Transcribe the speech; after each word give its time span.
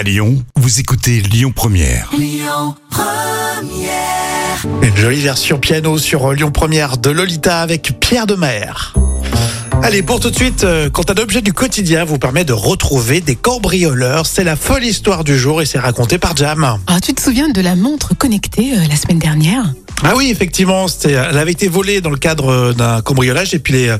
À 0.00 0.02
Lyon, 0.02 0.42
vous 0.56 0.80
écoutez 0.80 1.20
Lyon 1.20 1.52
Première. 1.54 2.10
Une 4.80 4.96
jolie 4.96 5.20
version 5.20 5.58
piano 5.58 5.98
sur 5.98 6.32
Lyon 6.32 6.50
Première 6.50 6.96
de 6.96 7.10
Lolita 7.10 7.60
avec 7.60 8.00
Pierre 8.00 8.26
Demer. 8.26 8.94
Allez, 9.82 10.02
pour 10.02 10.18
tout 10.18 10.30
de 10.30 10.34
suite, 10.34 10.64
euh, 10.64 10.88
quand 10.88 11.10
un 11.10 11.22
objet 11.22 11.42
du 11.42 11.52
quotidien 11.52 12.04
vous 12.04 12.18
permet 12.18 12.46
de 12.46 12.54
retrouver 12.54 13.20
des 13.20 13.36
cambrioleurs, 13.36 14.24
c'est 14.24 14.42
la 14.42 14.56
folle 14.56 14.84
histoire 14.84 15.22
du 15.22 15.38
jour 15.38 15.60
et 15.60 15.66
c'est 15.66 15.78
raconté 15.78 16.16
par 16.16 16.34
Jam. 16.34 16.78
Ah, 16.86 17.00
tu 17.02 17.12
te 17.12 17.20
souviens 17.20 17.50
de 17.50 17.60
la 17.60 17.76
montre 17.76 18.14
connectée 18.16 18.72
euh, 18.78 18.86
la 18.88 18.96
semaine 18.96 19.18
dernière? 19.18 19.74
Ah 20.02 20.14
oui, 20.16 20.30
effectivement, 20.30 20.88
c'était, 20.88 21.12
elle 21.12 21.36
avait 21.36 21.52
été 21.52 21.68
volée 21.68 22.00
dans 22.00 22.10
le 22.10 22.16
cadre 22.16 22.48
euh, 22.48 22.72
d'un 22.72 23.02
cambriolage 23.02 23.52
et 23.52 23.58
puis 23.58 23.74
les, 23.74 23.88
euh, 23.88 23.98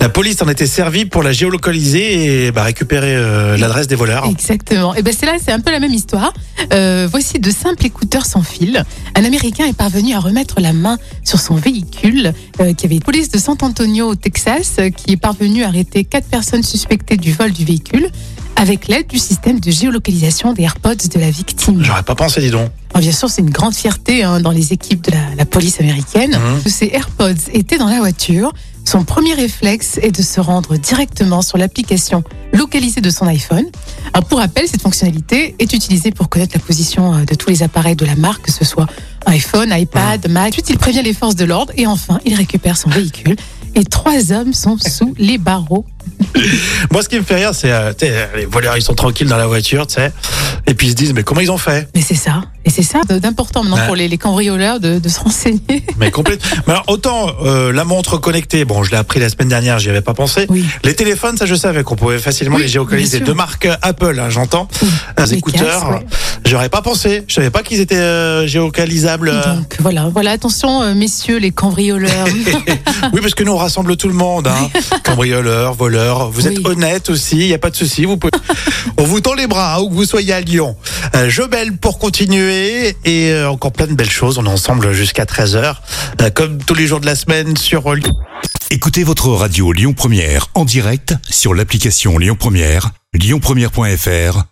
la 0.00 0.08
police 0.08 0.40
en 0.42 0.48
était 0.48 0.66
servie 0.66 1.04
pour 1.04 1.22
la 1.22 1.32
géolocaliser 1.32 2.46
et 2.46 2.52
bah, 2.52 2.64
récupérer 2.64 3.14
euh, 3.14 3.56
l'adresse 3.56 3.86
des 3.86 3.94
voleurs. 3.94 4.26
Exactement. 4.26 4.94
Et 4.94 5.02
ben 5.02 5.14
c'est 5.16 5.26
là, 5.26 5.34
c'est 5.44 5.52
un 5.52 5.60
peu 5.60 5.70
la 5.70 5.78
même 5.78 5.92
histoire. 5.92 6.32
Euh, 6.72 7.06
voici 7.10 7.38
de 7.38 7.50
simples 7.50 7.86
écouteurs 7.86 8.26
sans 8.26 8.42
fil. 8.42 8.84
Un 9.14 9.24
Américain 9.24 9.66
est 9.66 9.76
parvenu 9.76 10.14
à 10.14 10.20
remettre 10.20 10.60
la 10.60 10.72
main 10.72 10.98
sur 11.22 11.38
son 11.38 11.54
véhicule, 11.54 12.32
euh, 12.60 12.72
qui 12.72 12.86
avait 12.86 12.96
une 12.96 13.02
police 13.02 13.30
de 13.30 13.38
San 13.38 13.56
Antonio 13.60 14.08
au 14.08 14.14
Texas, 14.14 14.76
euh, 14.78 14.90
qui 14.90 15.12
est 15.12 15.16
parvenu 15.16 15.62
à 15.62 15.68
arrêter 15.68 16.04
quatre 16.04 16.26
personnes 16.26 16.62
suspectées 16.62 17.16
du 17.16 17.32
vol 17.32 17.52
du 17.52 17.64
véhicule 17.64 18.10
avec 18.62 18.86
l'aide 18.86 19.08
du 19.08 19.18
système 19.18 19.58
de 19.58 19.72
géolocalisation 19.72 20.52
des 20.52 20.62
AirPods 20.62 21.08
de 21.12 21.18
la 21.18 21.32
victime. 21.32 21.82
J'aurais 21.82 22.04
pas 22.04 22.14
pensé, 22.14 22.40
dis 22.40 22.50
donc. 22.50 22.70
Alors, 22.94 23.02
bien 23.02 23.10
sûr, 23.10 23.28
c'est 23.28 23.42
une 23.42 23.50
grande 23.50 23.74
fierté 23.74 24.22
hein, 24.22 24.40
dans 24.40 24.52
les 24.52 24.72
équipes 24.72 25.02
de 25.02 25.10
la, 25.10 25.34
la 25.36 25.44
police 25.44 25.80
américaine. 25.80 26.30
Mhm. 26.30 26.70
Ces 26.70 26.90
AirPods 26.92 27.50
étaient 27.52 27.76
dans 27.76 27.88
la 27.88 27.98
voiture. 27.98 28.52
Son 28.84 29.02
premier 29.02 29.34
réflexe 29.34 29.98
est 30.00 30.12
de 30.12 30.22
se 30.22 30.40
rendre 30.40 30.76
directement 30.76 31.42
sur 31.42 31.58
l'application 31.58 32.22
localisée 32.52 33.00
de 33.00 33.10
son 33.10 33.26
iPhone. 33.26 33.64
Alors, 34.12 34.28
pour 34.28 34.38
rappel, 34.38 34.68
cette 34.68 34.82
fonctionnalité 34.82 35.56
est 35.58 35.72
utilisée 35.72 36.12
pour 36.12 36.28
connaître 36.28 36.54
la 36.54 36.62
position 36.62 37.14
euh, 37.14 37.24
de 37.24 37.34
tous 37.34 37.50
les 37.50 37.64
appareils 37.64 37.96
de 37.96 38.06
la 38.06 38.14
marque, 38.14 38.42
que 38.42 38.52
ce 38.52 38.64
soit 38.64 38.86
iPhone, 39.26 39.74
iPad, 39.76 40.30
Mac. 40.30 40.50
Ensuite, 40.50 40.70
il 40.70 40.78
prévient 40.78 41.02
les 41.02 41.14
forces 41.14 41.34
de 41.34 41.44
l'ordre 41.44 41.72
et 41.76 41.88
enfin, 41.88 42.20
il 42.24 42.36
récupère 42.36 42.76
son 42.76 42.90
véhicule. 42.90 43.34
Et 43.74 43.84
trois 43.84 44.32
hommes 44.32 44.52
sont 44.52 44.76
sous 44.78 45.14
les 45.18 45.38
barreaux. 45.38 45.84
Moi, 46.90 47.02
ce 47.02 47.08
qui 47.08 47.16
me 47.18 47.22
fait 47.24 47.36
rire, 47.36 47.54
c'est 47.54 47.70
euh, 47.70 47.92
tu 47.96 48.06
sais, 48.06 48.28
les 48.36 48.46
voleurs, 48.46 48.76
ils 48.76 48.82
sont 48.82 48.94
tranquilles 48.94 49.28
dans 49.28 49.36
la 49.36 49.46
voiture, 49.46 49.86
tu 49.86 49.94
sais, 49.94 50.12
et 50.66 50.74
puis 50.74 50.86
ils 50.88 50.90
se 50.90 50.96
disent, 50.96 51.12
mais 51.14 51.22
comment 51.22 51.40
ils 51.40 51.50
ont 51.50 51.58
fait? 51.58 51.88
Mais 51.94 52.00
c'est 52.02 52.14
ça. 52.14 52.42
Et 52.64 52.70
c'est 52.70 52.82
ça 52.84 53.00
d'important 53.08 53.62
maintenant 53.64 53.76
Ouais. 53.76 53.86
pour 53.86 53.96
les, 53.96 54.06
les 54.06 54.18
cambrioleurs 54.18 54.78
de, 54.78 54.98
de 55.00 55.08
se 55.08 55.18
renseigner. 55.18 55.84
Mais 55.98 56.12
complètement. 56.12 56.48
Mais 56.66 56.72
alors, 56.74 56.84
autant 56.86 57.32
euh, 57.44 57.72
la 57.72 57.84
montre 57.84 58.18
connectée, 58.18 58.64
bon, 58.64 58.84
je 58.84 58.92
l'ai 58.92 58.96
appris 58.98 59.18
la 59.18 59.28
semaine 59.30 59.48
dernière, 59.48 59.80
j'y 59.80 59.90
avais 59.90 60.00
pas 60.00 60.14
pensé. 60.14 60.46
Oui. 60.48 60.64
Les 60.84 60.94
téléphones, 60.94 61.36
ça 61.36 61.44
je 61.46 61.56
savais 61.56 61.82
qu'on 61.82 61.96
pouvait 61.96 62.18
facilement 62.20 62.54
Oui, 62.56 62.62
les 62.62 62.68
sûr. 62.68 62.86
De 62.86 63.32
marque 63.32 63.68
Apple, 63.82 64.16
hein, 64.20 64.30
j'entends. 64.30 64.68
Les 65.18 65.24
Les 65.24 65.34
écouteurs, 65.34 65.90
ouais. 65.90 66.06
J'aurais 66.52 66.68
pas 66.68 66.82
pensé. 66.82 67.24
Je 67.26 67.34
savais 67.34 67.50
pas 67.50 67.62
qu'ils 67.62 67.80
étaient 67.80 67.96
euh, 67.96 68.46
géolocalisables. 68.46 69.30
euh. 69.30 69.56
Donc 69.56 69.76
voilà, 69.80 70.08
voilà, 70.12 70.32
attention 70.32 70.82
euh, 70.82 70.94
messieurs 70.94 71.38
les 71.38 71.50
cambrioleurs. 71.50 72.26
oui, 73.12 73.20
parce 73.22 73.34
que 73.34 73.42
nous 73.42 73.52
on 73.52 73.56
rassemble 73.56 73.96
tout 73.96 74.08
le 74.08 74.14
monde, 74.14 74.46
hein. 74.46 74.68
cambrioleurs, 75.04 75.72
voleurs. 75.74 76.30
Vous 76.30 76.46
êtes 76.46 76.58
Oui. 76.58 76.64
honnêtes 76.66 77.08
aussi, 77.08 77.36
il 77.38 77.46
y 77.46 77.54
a 77.54 77.58
pas 77.58 77.70
de 77.70 77.76
souci. 77.76 78.04
Vous 78.04 78.18
pouvez... 78.18 78.32
on 78.98 79.04
vous 79.04 79.20
tend 79.20 79.32
les 79.34 79.46
bras, 79.46 79.76
hein, 79.76 79.80
où 79.80 79.88
que 79.88 79.94
vous 79.94 80.04
soyez 80.04 80.34
à 80.34 80.40
Lyon. 80.42 80.76
Euh, 81.16 81.30
Jobel 81.30 81.76
pour 81.78 81.98
continuer 81.98 82.96
et 83.06 83.30
euh, 83.32 83.50
encore 83.50 83.72
plein 83.72 83.86
de 83.86 83.94
belles 83.94 84.10
choses. 84.10 84.36
On 84.36 84.44
est 84.44 84.48
ensemble 84.48 84.92
jusqu'à 84.92 85.24
13 85.24 85.56
h 85.56 85.74
comme 86.34 86.58
tous 86.58 86.74
les 86.74 86.86
jours 86.86 87.00
de 87.00 87.06
la 87.06 87.14
semaine 87.14 87.56
sur 87.56 87.94
Lyon. 87.94 88.14
Écoutez 88.70 89.04
votre 89.04 89.28
radio 89.28 89.72
Lyon 89.72 89.94
Première 89.94 90.48
en 90.54 90.64
direct 90.64 91.14
sur 91.28 91.54
l'application 91.54 92.18
Lyon 92.18 92.36
Première, 92.38 92.90
lyonpremière.fr 93.14 94.51